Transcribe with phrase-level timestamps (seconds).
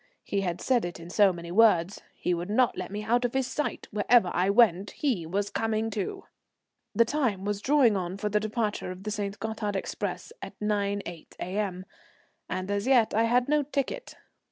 [0.23, 2.01] He had said it in so many words.
[2.15, 5.91] He would not let me out of his sight; wherever I went he was coming
[5.91, 6.23] too.
[6.95, 9.39] The time was drawing on for the departure of the St.
[9.39, 11.85] Gothard express at 9.8 A.M.,
[12.49, 14.15] and as yet I had no ticket.